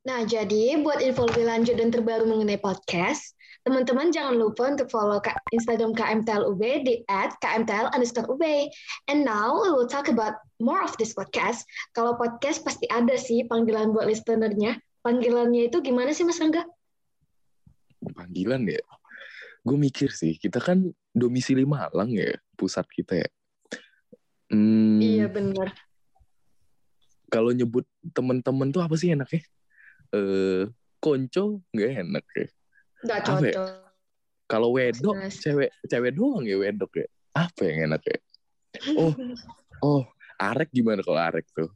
Nah, 0.05 0.21
jadi 0.21 0.85
buat 0.85 1.01
info 1.01 1.25
lebih 1.25 1.49
lanjut 1.49 1.81
dan 1.81 1.89
terbaru 1.89 2.29
mengenai 2.29 2.61
podcast, 2.61 3.33
teman-teman 3.65 4.13
jangan 4.13 4.37
lupa 4.37 4.69
untuk 4.69 4.85
follow 4.93 5.17
Instagram 5.49 5.97
KMTLUB 5.97 6.61
di 6.85 7.01
at 7.09 7.33
KMTL 7.41 7.89
underscore 7.89 8.29
UB. 8.29 8.69
And 9.09 9.25
now 9.25 9.57
we 9.57 9.73
will 9.73 9.89
talk 9.89 10.05
about 10.05 10.37
more 10.61 10.77
of 10.85 10.93
this 11.01 11.17
podcast. 11.17 11.65
Kalau 11.97 12.13
podcast 12.21 12.61
pasti 12.61 12.85
ada 12.93 13.17
sih 13.17 13.49
panggilan 13.49 13.97
buat 13.97 14.05
listenernya. 14.05 14.77
Panggilannya 15.01 15.73
itu 15.73 15.81
gimana 15.81 16.13
sih 16.13 16.21
Mas 16.21 16.37
Rangga? 16.37 16.69
Panggilan 18.13 18.61
ya? 18.69 18.85
Gue 19.65 19.81
mikir 19.81 20.13
sih, 20.13 20.37
kita 20.37 20.61
kan 20.61 20.93
domisili 21.17 21.65
Malang 21.65 22.13
ya, 22.13 22.37
pusat 22.53 22.85
kita 22.93 23.25
ya. 23.25 23.29
Hmm, 24.53 25.01
iya 25.01 25.25
benar. 25.25 25.73
Kalau 27.33 27.49
nyebut 27.49 27.89
temen-temen 28.13 28.69
tuh 28.69 28.85
apa 28.85 28.93
sih 28.93 29.09
enaknya? 29.09 29.41
Eh 30.13 30.69
konco 30.99 31.61
nggak 31.73 31.91
enak 32.05 32.25
ya. 32.35 32.47
Nggak 33.05 33.19
ya? 33.19 33.25
cocok. 33.25 33.53
Ya? 33.53 33.83
Kalau 34.45 34.69
wedok, 34.77 35.17
cewek 35.41 35.69
cewek 35.89 36.11
doang 36.13 36.45
ya 36.45 36.57
wedok 36.61 36.91
ya. 37.01 37.07
Apa 37.33 37.61
yang 37.65 37.89
enak 37.91 38.01
ya? 38.05 38.17
Oh, 38.93 39.13
oh, 39.81 40.01
arek 40.37 40.69
gimana 40.69 41.01
kalau 41.01 41.21
arek 41.21 41.45
tuh? 41.55 41.71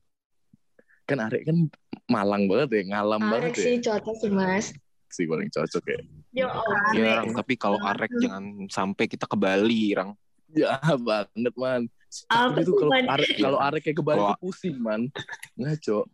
Kan 1.10 1.18
arek 1.26 1.50
kan 1.50 1.58
malang 2.06 2.46
banget 2.46 2.70
ya, 2.78 2.82
ngalam 2.94 3.22
arek 3.26 3.32
banget 3.32 3.42
ya. 3.42 3.50
Arek 3.50 3.66
sih 3.66 3.76
cocok 3.82 4.16
sih 4.22 4.30
mas. 4.30 4.66
Sih 5.10 5.26
paling 5.26 5.50
cocok 5.50 5.84
ya. 5.90 6.00
Ya, 6.30 6.48
ya 6.94 7.18
Rang, 7.18 7.34
tapi 7.34 7.58
kalau 7.58 7.82
arek 7.82 8.14
jangan 8.22 8.70
sampai 8.70 9.10
kita 9.10 9.26
ke 9.26 9.34
Bali, 9.34 9.98
Rang. 9.98 10.14
Ya 10.54 10.78
banget 10.98 11.54
man. 11.58 11.90
Tapi 12.30 12.62
itu 12.66 12.74
kalau 12.78 12.94
arek 12.94 13.30
kalau 13.42 13.60
arek 13.62 13.82
kayak 13.90 13.98
ke 13.98 14.04
Bali 14.06 14.34
pusing 14.38 14.78
man. 14.78 15.10
Ngaco. 15.58 16.06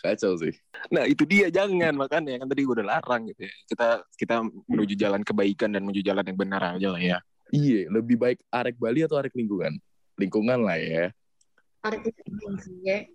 Kacau 0.00 0.36
sih. 0.38 0.54
Nah 0.92 1.04
itu 1.08 1.24
dia 1.24 1.48
jangan 1.48 1.94
makanya 1.94 2.40
kan 2.40 2.48
tadi 2.48 2.62
gue 2.64 2.74
udah 2.78 2.88
larang 2.96 3.28
gitu 3.28 3.46
ya. 3.46 3.54
Kita 3.68 3.86
kita 4.14 4.34
menuju 4.68 4.94
jalan 4.94 5.22
kebaikan 5.24 5.72
dan 5.72 5.82
menuju 5.84 6.02
jalan 6.04 6.24
yang 6.24 6.38
benar 6.38 6.62
aja 6.76 6.88
lah 6.92 7.02
ya. 7.02 7.18
Iya, 7.48 7.88
lebih 7.88 8.20
baik 8.20 8.44
arek 8.52 8.76
Bali 8.76 9.00
atau 9.04 9.16
arek 9.16 9.32
lingkungan? 9.32 9.80
Lingkungan 10.20 10.58
lah 10.68 10.76
ya. 10.76 11.04
Arek 11.80 12.12
lingkungan 12.12 12.54
sih 12.60 12.76
ya. 12.84 13.08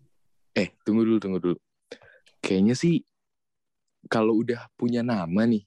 Eh, 0.58 0.74
tunggu 0.82 1.06
dulu, 1.06 1.18
tunggu 1.22 1.40
dulu. 1.42 1.58
Kayaknya 2.42 2.74
sih 2.74 3.06
kalau 4.10 4.42
udah 4.42 4.68
punya 4.76 5.06
nama 5.06 5.46
nih, 5.46 5.64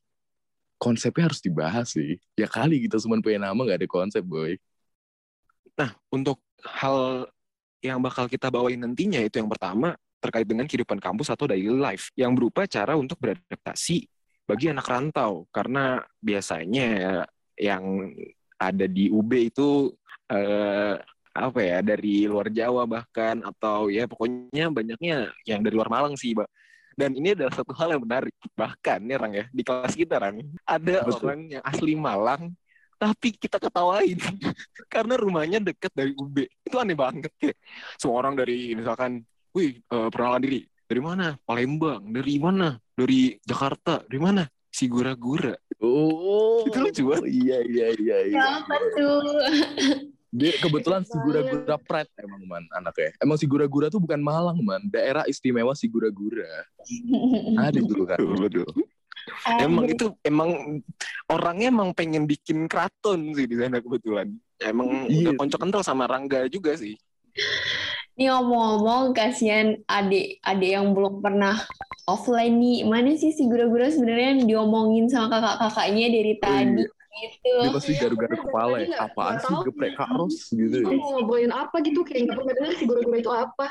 konsepnya 0.77 1.31
harus 1.31 1.41
dibahas 1.41 1.95
sih. 1.95 2.19
Ya 2.35 2.51
kali 2.51 2.83
kita 2.85 3.01
cuma 3.01 3.19
punya 3.23 3.49
nama 3.49 3.59
gak 3.65 3.81
ada 3.83 3.89
konsep, 3.89 4.23
boy. 4.23 4.59
Nah, 5.77 5.93
untuk 6.11 6.41
hal 6.65 7.29
yang 7.85 8.01
bakal 8.01 8.27
kita 8.27 8.51
bawain 8.51 8.81
nantinya 8.81 9.21
itu 9.21 9.39
yang 9.39 9.51
pertama 9.51 9.95
terkait 10.21 10.49
dengan 10.49 10.65
kehidupan 10.65 10.99
kampus 10.99 11.31
atau 11.33 11.47
daily 11.47 11.71
life 11.71 12.11
yang 12.17 12.33
berupa 12.33 12.65
cara 12.65 12.97
untuk 12.97 13.21
beradaptasi 13.21 14.09
bagi 14.47 14.71
anak 14.71 14.87
rantau 14.87 15.45
karena 15.51 16.01
biasanya 16.23 17.23
yang 17.59 18.15
ada 18.57 18.87
di 18.89 19.13
UB 19.13 19.31
itu 19.53 19.93
eh, 20.31 20.97
apa 21.37 21.61
ya 21.61 21.85
dari 21.85 22.25
luar 22.25 22.49
Jawa 22.49 22.89
bahkan 22.89 23.45
atau 23.45 23.93
ya 23.93 24.09
pokoknya 24.09 24.73
banyaknya 24.73 25.29
yang 25.45 25.61
dari 25.61 25.75
luar 25.77 25.93
Malang 25.93 26.17
sih, 26.17 26.33
Mbak. 26.33 26.49
Dan 26.97 27.13
ini 27.13 27.37
adalah 27.37 27.53
satu 27.53 27.77
hal 27.77 27.93
yang 27.93 28.03
menarik. 28.09 28.33
Bahkan 28.57 29.05
ya 29.05 29.17
Rang 29.21 29.35
ya, 29.37 29.45
di 29.53 29.61
kelas 29.61 29.93
kita 29.93 30.17
Rang, 30.17 30.41
ada 30.65 31.05
Betul. 31.05 31.29
orang 31.29 31.41
yang 31.53 31.63
asli 31.63 31.93
Malang 31.93 32.57
tapi 32.97 33.37
kita 33.37 33.61
ketawain 33.61 34.17
karena 34.95 35.21
rumahnya 35.21 35.61
dekat 35.61 35.93
dari 35.93 36.17
UB. 36.17 36.49
Itu 36.65 36.81
aneh 36.81 36.97
banget 36.97 37.29
ya. 37.37 37.53
Semua 38.01 38.25
orang 38.25 38.41
dari 38.41 38.73
misalkan 38.73 39.21
wih 39.57 39.81
uh, 39.89 40.13
perkenalan 40.13 40.45
diri. 40.45 40.61
Dari 40.87 41.01
mana? 41.01 41.27
Palembang. 41.49 42.05
Dari 42.13 42.37
mana? 42.37 42.77
Dari 42.93 43.41
Jakarta. 43.41 44.05
Dari 44.05 44.21
mana? 44.21 44.45
Si 44.69 44.85
gura-gura. 44.87 45.57
Oh. 45.81 46.61
Itu 46.69 46.79
lucu 46.85 47.03
banget. 47.09 47.33
Iya 47.33 47.59
iya 47.65 47.87
iya 47.97 48.19
iya. 48.29 48.41
Apa 48.61 48.77
tuh 48.93 49.25
dia 50.37 50.53
kebetulan 50.61 51.01
si 51.09 51.17
gura-gura 51.17 51.81
pret 51.81 52.13
emang 52.21 52.45
man 52.45 52.65
anaknya. 52.77 53.17
Emang 53.25 53.41
si 53.41 53.49
gura-gura 53.49 53.89
tuh 53.89 54.05
bukan 54.05 54.21
Malang 54.21 54.61
man. 54.61 54.85
Daerah 54.93 55.25
istimewa 55.25 55.73
si 55.73 55.89
gura-gura. 55.89 56.69
Ada 57.57 57.81
dulu 57.81 58.05
kan? 58.05 58.21
Betul 58.21 58.69
emang 59.59 59.91
itu 59.91 60.07
emang 60.23 60.79
orangnya 61.27 61.67
emang 61.75 61.91
pengen 61.91 62.31
bikin 62.31 62.71
keraton 62.71 63.35
sih 63.35 63.47
di 63.51 63.59
sana 63.59 63.83
kebetulan. 63.83 64.31
Emang 64.63 65.11
iya. 65.11 65.27
udah 65.27 65.33
konco 65.35 65.57
kental 65.59 65.83
sama 65.83 66.07
Rangga 66.07 66.47
juga 66.47 66.79
sih 66.79 66.95
ini 68.17 68.33
ngomong-ngomong, 68.33 69.13
kasihan 69.13 69.77
adik-adik 69.85 70.71
yang 70.73 70.97
belum 70.97 71.21
pernah 71.21 71.61
offline 72.09 72.57
nih. 72.57 72.89
Mana 72.89 73.13
sih 73.21 73.37
si 73.37 73.45
gura-gura 73.45 73.93
sebenarnya 73.93 74.41
yang 74.41 74.43
diomongin 74.49 75.05
sama 75.13 75.29
kakak-kakaknya 75.29 76.07
dari 76.09 76.33
oh, 76.33 76.41
tadi? 76.41 76.83
Iya. 76.83 76.95
Gitu. 77.17 77.53
Dia 77.61 77.73
pasti 77.73 77.93
garu-garu 77.97 78.37
kepala 78.49 78.77
ya. 78.85 79.09
Apaan 79.09 79.37
sih 79.41 79.57
geprek 79.69 79.93
Kak 79.97 80.11
Ros 80.17 80.37
gitu 80.49 80.77
ya. 80.81 80.89
Mau 80.97 81.21
ngobrolin 81.21 81.53
apa 81.53 81.77
gitu, 81.85 82.01
kayak 82.09 82.29
nggak 82.29 82.37
pernah 82.41 82.55
dengar 82.57 82.73
si 82.77 82.85
gura-gura 82.89 83.19
itu 83.21 83.33
apa. 83.33 83.67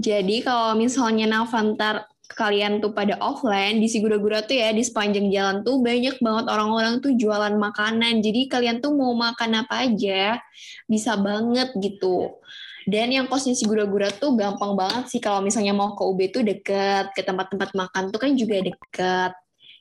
Jadi 0.00 0.36
kalau 0.44 0.70
misalnya 0.76 1.26
Navantar 1.28 2.08
kalian 2.30 2.78
tuh 2.78 2.94
pada 2.94 3.18
offline 3.18 3.82
di 3.82 3.88
si 3.90 3.98
gura-gura 3.98 4.44
tuh 4.44 4.54
ya 4.54 4.70
di 4.70 4.84
sepanjang 4.86 5.28
jalan 5.34 5.56
tuh 5.66 5.82
banyak 5.82 6.22
banget 6.22 6.46
orang-orang 6.46 7.02
tuh 7.02 7.10
jualan 7.18 7.58
makanan 7.58 8.22
jadi 8.22 8.46
kalian 8.46 8.78
tuh 8.78 8.94
mau 8.94 9.10
makan 9.18 9.66
apa 9.66 9.90
aja 9.90 10.38
bisa 10.86 11.18
banget 11.18 11.74
gitu 11.82 12.38
dan 12.88 13.12
yang 13.12 13.26
kosnya 13.28 13.52
si 13.52 13.68
gura-gura 13.68 14.08
tuh 14.08 14.32
gampang 14.38 14.72
banget 14.72 15.12
sih 15.12 15.20
kalau 15.20 15.44
misalnya 15.44 15.76
mau 15.76 15.92
ke 15.92 16.02
UB 16.04 16.20
tuh 16.32 16.42
deket, 16.46 17.12
ke 17.12 17.20
tempat-tempat 17.20 17.76
makan 17.76 18.08
tuh 18.08 18.20
kan 18.20 18.32
juga 18.36 18.62
deket. 18.64 19.32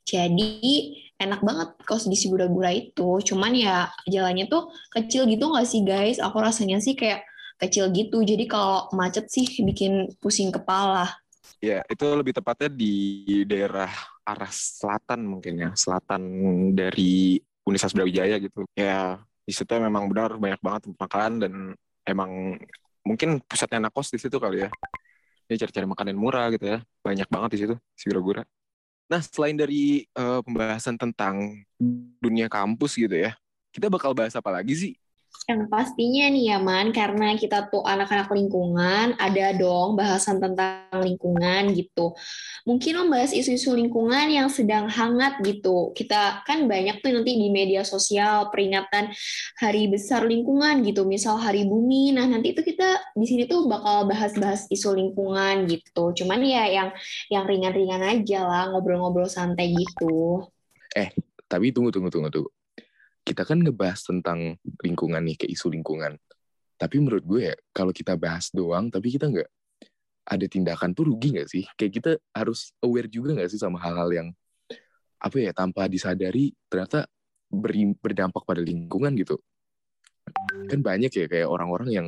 Jadi 0.09 0.97
enak 1.21 1.43
banget 1.45 1.69
kos 1.85 2.09
di 2.09 2.17
si 2.17 2.27
gura-gura 2.27 2.73
itu. 2.73 3.21
Cuman 3.21 3.53
ya 3.53 3.87
jalannya 4.09 4.49
tuh 4.49 4.73
kecil 4.91 5.29
gitu 5.29 5.51
nggak 5.51 5.67
sih 5.67 5.85
guys? 5.85 6.17
Aku 6.17 6.41
rasanya 6.41 6.81
sih 6.81 6.97
kayak 6.97 7.23
kecil 7.59 7.91
gitu. 7.91 8.23
Jadi 8.23 8.47
kalau 8.49 8.89
macet 8.95 9.27
sih 9.29 9.45
bikin 9.61 10.09
pusing 10.17 10.49
kepala. 10.49 11.07
Ya, 11.59 11.83
itu 11.91 12.07
lebih 12.07 12.31
tepatnya 12.31 12.71
di 12.71 13.43
daerah 13.43 13.91
arah 14.23 14.51
selatan 14.51 15.27
mungkin 15.27 15.59
ya, 15.59 15.69
selatan 15.75 16.23
dari 16.71 17.35
Universitas 17.67 17.91
Brawijaya 17.91 18.39
gitu. 18.39 18.63
Ya, 18.79 19.19
di 19.43 19.51
situ 19.51 19.67
memang 19.75 20.07
benar 20.07 20.39
banyak 20.39 20.61
banget 20.63 20.81
makan 20.95 21.31
dan 21.43 21.53
emang 22.07 22.55
mungkin 23.09 23.41
pusatnya 23.41 23.89
anak 23.89 23.97
kos 23.97 24.13
di 24.13 24.21
situ 24.21 24.37
kali 24.37 24.69
ya. 24.69 24.69
Dia 25.49 25.65
cari-cari 25.65 25.89
makanan 25.89 26.13
murah 26.13 26.53
gitu 26.53 26.69
ya. 26.69 26.85
Banyak 27.01 27.25
banget 27.25 27.49
di 27.57 27.59
situ 27.65 27.75
si 27.97 28.05
gura-gura. 28.05 28.45
Nah 29.09 29.25
selain 29.25 29.57
dari 29.57 30.05
uh, 30.13 30.45
pembahasan 30.45 30.93
tentang 31.01 31.65
dunia 32.21 32.45
kampus 32.45 32.93
gitu 32.93 33.17
ya 33.17 33.33
kita 33.73 33.87
bakal 33.89 34.17
bahas 34.17 34.33
apa 34.33 34.49
lagi 34.49 34.73
sih 34.73 34.93
yang 35.49 35.65
pastinya 35.65 36.29
nih 36.29 36.43
ya 36.53 36.57
Man, 36.61 36.93
karena 36.93 37.33
kita 37.33 37.73
tuh 37.73 37.81
anak-anak 37.81 38.29
lingkungan, 38.29 39.17
ada 39.17 39.45
dong 39.57 39.97
bahasan 39.97 40.37
tentang 40.37 40.93
lingkungan 40.93 41.73
gitu. 41.73 42.13
Mungkin 42.69 42.93
membahas 43.01 43.33
isu-isu 43.33 43.73
lingkungan 43.73 44.29
yang 44.29 44.45
sedang 44.53 44.85
hangat 44.85 45.41
gitu. 45.41 45.89
Kita 45.97 46.45
kan 46.45 46.69
banyak 46.69 47.01
tuh 47.01 47.17
nanti 47.17 47.33
di 47.33 47.49
media 47.49 47.81
sosial 47.81 48.53
peringatan 48.53 49.09
hari 49.57 49.89
besar 49.89 50.29
lingkungan 50.29 50.85
gitu, 50.85 51.09
misal 51.09 51.41
hari 51.41 51.65
bumi. 51.65 52.13
Nah 52.13 52.29
nanti 52.29 52.53
itu 52.53 52.61
kita 52.61 53.17
di 53.17 53.25
sini 53.25 53.49
tuh 53.49 53.65
bakal 53.65 54.05
bahas-bahas 54.05 54.69
isu 54.69 54.93
lingkungan 54.93 55.65
gitu. 55.65 56.13
Cuman 56.13 56.45
ya 56.45 56.69
yang 56.69 56.89
yang 57.33 57.49
ringan-ringan 57.49 58.05
aja 58.05 58.45
lah, 58.45 58.63
ngobrol-ngobrol 58.69 59.25
santai 59.25 59.73
gitu. 59.73 60.45
Eh, 60.93 61.09
tapi 61.49 61.73
tunggu, 61.73 61.89
tunggu, 61.89 62.13
tunggu, 62.13 62.29
tunggu 62.29 62.58
kita 63.29 63.45
kan 63.45 63.61
ngebahas 63.61 64.01
tentang 64.01 64.57
lingkungan 64.81 65.21
nih, 65.21 65.37
kayak 65.37 65.53
isu 65.53 65.69
lingkungan. 65.69 66.17
Tapi 66.81 66.97
menurut 66.97 67.21
gue 67.21 67.53
ya, 67.53 67.55
kalau 67.69 67.93
kita 67.93 68.17
bahas 68.17 68.49
doang, 68.49 68.89
tapi 68.89 69.13
kita 69.13 69.29
nggak 69.29 69.45
ada 70.25 70.45
tindakan 70.49 70.97
tuh 70.97 71.13
rugi 71.13 71.37
nggak 71.37 71.45
sih? 71.45 71.69
Kayak 71.77 71.91
kita 72.01 72.11
harus 72.33 72.73
aware 72.81 73.05
juga 73.05 73.37
nggak 73.37 73.53
sih 73.53 73.61
sama 73.61 73.77
hal-hal 73.77 74.09
yang 74.09 74.27
apa 75.19 75.37
ya 75.37 75.51
tanpa 75.53 75.85
disadari 75.85 76.55
ternyata 76.71 77.05
beri, 77.45 77.93
berdampak 77.93 78.41
pada 78.49 78.65
lingkungan 78.65 79.13
gitu. 79.13 79.37
Kan 80.65 80.81
banyak 80.81 81.13
ya 81.13 81.25
kayak 81.29 81.45
orang-orang 81.45 81.89
yang 81.93 82.07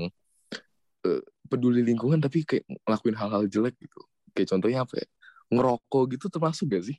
uh, 1.06 1.22
peduli 1.46 1.86
lingkungan 1.86 2.18
tapi 2.18 2.48
kayak 2.48 2.66
ngelakuin 2.66 3.18
hal-hal 3.18 3.44
jelek 3.46 3.78
gitu. 3.78 4.00
Kayak 4.34 4.58
contohnya 4.58 4.80
apa 4.88 4.94
ya? 4.98 5.08
Ngerokok 5.52 6.04
gitu 6.16 6.26
termasuk 6.32 6.66
gak 6.72 6.84
sih? 6.88 6.98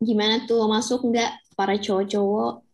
Gimana 0.00 0.48
tuh 0.48 0.64
masuk 0.66 1.04
nggak 1.06 1.54
para 1.54 1.76
cowok-cowok 1.76 2.64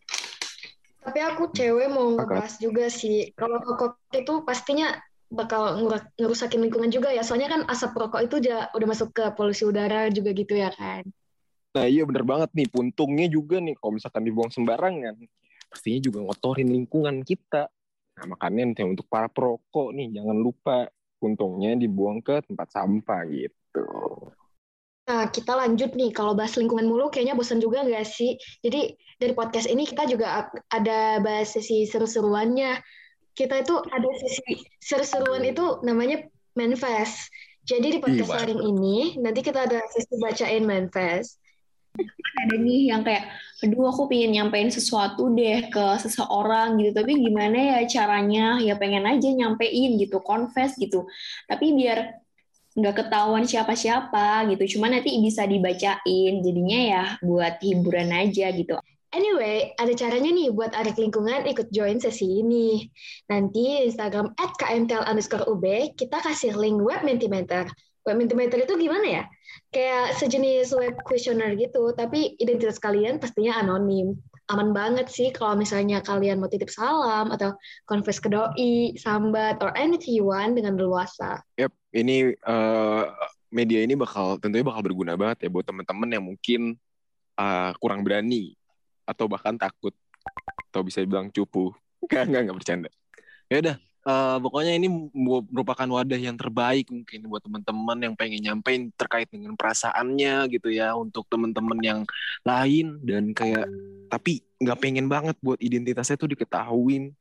tapi 1.01 1.19
aku 1.25 1.49
cewek 1.57 1.89
mau 1.89 2.13
ngebahas 2.13 2.61
juga 2.61 2.93
sih. 2.93 3.33
Kalau 3.33 3.57
rokok 3.57 3.97
itu 4.13 4.45
pastinya 4.45 5.01
bakal 5.33 5.81
ngerusakin 6.19 6.61
lingkungan 6.61 6.93
juga 6.93 7.09
ya. 7.09 7.25
Soalnya 7.25 7.49
kan 7.49 7.63
asap 7.67 7.97
rokok 7.97 8.21
itu 8.21 8.37
udah 8.45 8.87
masuk 8.89 9.17
ke 9.17 9.25
polusi 9.33 9.65
udara 9.65 10.13
juga 10.13 10.37
gitu 10.37 10.55
ya 10.61 10.69
kan. 10.75 11.07
Nah 11.71 11.87
iya 11.87 12.03
bener 12.05 12.27
banget 12.27 12.51
nih. 12.53 12.69
Puntungnya 12.69 13.27
juga 13.31 13.63
nih 13.63 13.79
kalau 13.81 13.97
misalkan 13.97 14.27
dibuang 14.27 14.53
sembarangan. 14.53 15.17
Pastinya 15.71 16.01
juga 16.03 16.19
ngotorin 16.27 16.69
lingkungan 16.69 17.23
kita. 17.23 17.71
Nah 18.21 18.25
makanya 18.37 18.75
nih, 18.75 18.91
untuk 18.91 19.07
para 19.07 19.31
perokok 19.31 19.95
nih 19.95 20.21
jangan 20.21 20.37
lupa 20.37 20.91
puntungnya 21.17 21.79
dibuang 21.79 22.21
ke 22.21 22.43
tempat 22.45 22.69
sampah 22.75 23.23
gitu. 23.31 23.87
Nah, 25.11 25.27
kita 25.27 25.59
lanjut 25.59 25.91
nih. 25.99 26.15
Kalau 26.15 26.39
bahas 26.39 26.55
lingkungan 26.55 26.87
mulu, 26.87 27.11
kayaknya 27.11 27.35
bosan 27.35 27.59
juga 27.59 27.83
nggak 27.83 28.07
sih? 28.07 28.39
Jadi, 28.63 28.95
dari 29.19 29.35
podcast 29.35 29.67
ini 29.67 29.83
kita 29.83 30.07
juga 30.07 30.47
ada 30.71 31.19
bahas 31.19 31.51
sesi 31.51 31.83
seru-seruannya. 31.83 32.79
Kita 33.35 33.59
itu 33.59 33.75
ada 33.91 34.07
sesi 34.23 34.63
seru-seruan 34.79 35.43
itu 35.43 35.83
namanya 35.83 36.23
manifest. 36.55 37.27
Jadi 37.67 37.99
di 37.99 37.99
podcast 37.99 38.39
hari 38.39 38.55
ini, 38.55 39.19
nanti 39.19 39.43
kita 39.43 39.67
ada 39.67 39.83
sesi 39.91 40.15
bacain 40.23 40.63
manifest. 40.63 41.43
Ada 42.47 42.55
nih 42.55 42.95
yang 42.95 43.03
kayak, 43.03 43.27
aduh 43.67 43.91
aku 43.91 44.07
pengen 44.07 44.39
nyampein 44.39 44.71
sesuatu 44.71 45.27
deh 45.35 45.69
ke 45.75 45.87
seseorang 45.99 46.79
gitu, 46.79 46.95
tapi 46.95 47.19
gimana 47.19 47.59
ya 47.59 47.79
caranya? 47.91 48.63
Ya 48.63 48.79
pengen 48.79 49.11
aja 49.11 49.27
nyampein 49.27 49.99
gitu, 49.99 50.23
confess 50.23 50.79
gitu. 50.79 51.11
Tapi 51.51 51.75
biar 51.75 52.20
nggak 52.77 53.07
ketahuan 53.07 53.45
siapa-siapa 53.47 54.51
gitu. 54.55 54.79
Cuma 54.79 54.91
nanti 54.91 55.15
bisa 55.19 55.47
dibacain. 55.47 56.33
Jadinya 56.45 56.81
ya 56.81 57.05
buat 57.25 57.59
hiburan 57.63 58.11
aja 58.15 58.51
gitu. 58.55 58.79
Anyway, 59.11 59.75
ada 59.75 59.91
caranya 59.99 60.31
nih 60.31 60.55
buat 60.55 60.71
adik 60.71 60.95
lingkungan 60.95 61.43
ikut 61.51 61.75
join 61.75 61.99
sesi 61.99 62.47
ini. 62.47 62.87
Nanti 63.27 63.83
Instagram 63.91 64.39
at 64.39 64.55
kmtel 64.55 65.03
underscore 65.03 65.51
ub, 65.51 65.67
kita 65.99 66.23
kasih 66.23 66.55
link 66.55 66.79
web 66.79 67.03
Mentimeter. 67.03 67.67
Web 68.07 68.17
Mentimeter 68.23 68.63
itu 68.63 68.79
gimana 68.79 69.07
ya? 69.07 69.23
Kayak 69.75 70.15
sejenis 70.15 70.71
web 70.79 70.95
questionnaire 71.03 71.59
gitu, 71.59 71.91
tapi 71.91 72.39
identitas 72.39 72.79
kalian 72.79 73.19
pastinya 73.19 73.59
anonim 73.59 74.15
aman 74.51 74.75
banget 74.75 75.07
sih 75.07 75.31
kalau 75.31 75.55
misalnya 75.55 76.03
kalian 76.03 76.43
mau 76.43 76.51
titip 76.51 76.69
salam 76.69 77.31
atau 77.31 77.55
confess 77.87 78.19
ke 78.19 78.27
doi, 78.27 78.99
sambat, 78.99 79.63
or 79.63 79.71
anything 79.79 80.19
you 80.19 80.27
want 80.27 80.59
dengan 80.59 80.75
leluasa. 80.75 81.39
Yap, 81.55 81.71
ini 81.91 82.35
uh, 82.47 83.05
media 83.51 83.83
ini 83.83 83.99
bakal 83.99 84.39
tentunya 84.39 84.63
bakal 84.63 84.83
berguna 84.87 85.19
banget 85.19 85.47
ya 85.47 85.49
buat 85.51 85.67
teman-teman 85.67 86.09
yang 86.09 86.25
mungkin 86.25 86.79
uh, 87.35 87.75
kurang 87.83 88.07
berani 88.07 88.55
atau 89.03 89.27
bahkan 89.27 89.59
takut 89.59 89.95
atau 90.71 90.87
bisa 90.87 91.03
bilang 91.03 91.29
cupu. 91.35 91.75
Enggak, 92.07 92.25
enggak, 92.31 92.41
enggak 92.47 92.57
bercanda. 92.57 92.91
Ya 93.51 93.57
udah, 93.61 93.77
uh, 94.07 94.37
pokoknya 94.41 94.73
ini 94.79 94.89
merupakan 95.51 95.85
wadah 95.85 96.17
yang 96.17 96.37
terbaik 96.39 96.89
mungkin 96.89 97.29
buat 97.29 97.43
teman-teman 97.45 97.99
yang 98.01 98.15
pengen 98.17 98.41
nyampein 98.41 98.89
terkait 98.97 99.29
dengan 99.29 99.53
perasaannya 99.59 100.49
gitu 100.55 100.71
ya 100.73 100.97
untuk 100.97 101.27
teman-teman 101.29 101.79
yang 101.83 102.01
lain 102.47 103.03
dan 103.05 103.37
kayak 103.37 103.69
tapi 104.09 104.41
nggak 104.61 104.79
pengen 104.81 105.07
banget 105.11 105.37
buat 105.45 105.61
identitasnya 105.61 106.17
tuh 106.17 106.31
diketahuin 106.33 107.13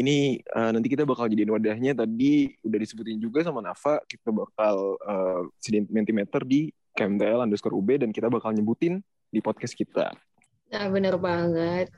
ini 0.00 0.40
uh, 0.56 0.72
nanti 0.72 0.88
kita 0.88 1.04
bakal 1.04 1.28
jadiin 1.28 1.52
wadahnya 1.52 1.92
tadi 1.92 2.56
udah 2.64 2.78
disebutin 2.80 3.20
juga 3.20 3.44
sama 3.44 3.60
Nafa 3.60 4.00
kita 4.08 4.32
bakal 4.32 4.96
uh, 5.04 5.44
sentimeter 5.60 6.42
di 6.48 6.72
KMTL 6.96 7.44
underscore 7.44 7.76
UB 7.76 8.00
dan 8.02 8.10
kita 8.10 8.32
bakal 8.32 8.50
nyebutin 8.50 9.04
di 9.30 9.38
podcast 9.38 9.76
kita. 9.76 10.10
Nah 10.72 10.86
bener 10.90 11.20
banget. 11.20 11.92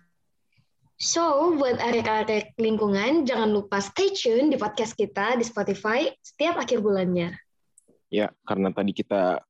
So, 1.02 1.58
buat 1.58 1.82
arek-arek 1.82 2.54
lingkungan, 2.62 3.26
jangan 3.26 3.50
lupa 3.50 3.82
stay 3.82 4.14
tune 4.14 4.54
di 4.54 4.56
podcast 4.60 4.94
kita 4.94 5.34
di 5.34 5.42
Spotify 5.42 6.06
setiap 6.22 6.62
akhir 6.62 6.78
bulannya. 6.78 7.34
Ya, 8.06 8.30
karena 8.46 8.70
tadi 8.70 8.94
kita 8.94 9.42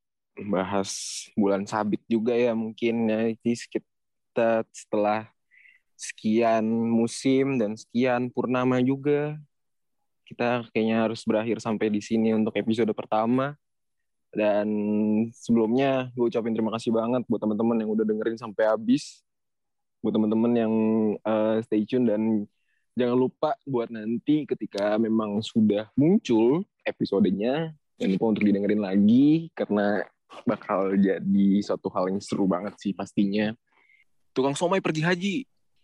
bahas 0.48 0.88
bulan 1.36 1.68
sabit 1.68 2.00
juga 2.08 2.32
ya 2.32 2.56
mungkin 2.56 3.04
ya. 3.04 3.36
Jadi 3.36 3.68
kita 3.68 4.64
setelah 4.72 5.28
sekian 6.02 6.66
musim 6.66 7.62
dan 7.62 7.78
sekian 7.78 8.26
purnama 8.34 8.82
juga, 8.82 9.38
kita 10.26 10.66
kayaknya 10.74 11.06
harus 11.06 11.22
berakhir 11.22 11.62
sampai 11.62 11.86
di 11.94 12.02
sini 12.02 12.34
untuk 12.34 12.58
episode 12.58 12.90
pertama. 12.90 13.54
Dan 14.32 14.66
sebelumnya 15.36 16.10
gue 16.16 16.26
ucapin 16.26 16.56
terima 16.56 16.72
kasih 16.74 16.90
banget 16.90 17.22
buat 17.28 17.38
teman-teman 17.38 17.76
yang 17.84 17.90
udah 17.92 18.02
dengerin 18.02 18.40
sampai 18.40 18.64
habis 18.64 19.20
buat 20.02 20.18
teman-teman 20.18 20.52
yang 20.56 20.74
uh, 21.22 21.62
stay 21.62 21.86
tune 21.86 22.10
dan 22.10 22.22
jangan 22.98 23.16
lupa 23.16 23.54
buat 23.62 23.86
nanti 23.86 24.42
ketika 24.48 24.98
memang 24.98 25.38
sudah 25.44 25.86
muncul 25.94 26.66
episodenya 26.82 27.70
jangan 27.96 28.12
lupa 28.18 28.26
untuk 28.34 28.42
didengerin 28.42 28.82
lagi 28.82 29.52
karena 29.54 30.02
bakal 30.42 30.96
jadi 30.96 31.48
suatu 31.62 31.86
hal 31.92 32.10
yang 32.10 32.18
seru 32.18 32.48
banget 32.48 32.74
sih 32.80 32.90
pastinya. 32.96 33.54
Tukang 34.32 34.56
somai 34.56 34.80
pergi 34.80 35.04
haji. 35.04 35.36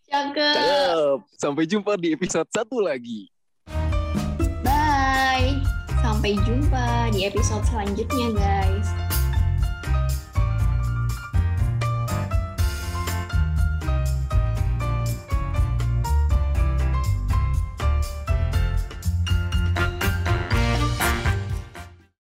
Cakep. 0.09 1.21
Sampai 1.37 1.69
jumpa 1.69 2.01
di 2.01 2.17
episode 2.17 2.49
satu 2.49 2.81
lagi. 2.81 3.29
Bye. 4.65 5.61
Sampai 6.01 6.41
jumpa 6.49 7.13
di 7.13 7.29
episode 7.29 7.65
selanjutnya 7.69 8.29
guys. 8.33 9.08